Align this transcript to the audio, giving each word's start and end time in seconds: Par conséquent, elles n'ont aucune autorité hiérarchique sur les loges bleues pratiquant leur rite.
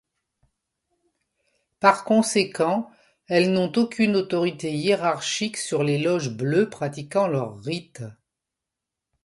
Par 1.79 2.03
conséquent, 2.05 2.89
elles 3.27 3.51
n'ont 3.53 3.71
aucune 3.73 4.15
autorité 4.15 4.71
hiérarchique 4.73 5.57
sur 5.57 5.83
les 5.83 5.99
loges 5.99 6.31
bleues 6.35 6.71
pratiquant 6.71 7.27
leur 7.27 7.59
rite. 7.61 8.01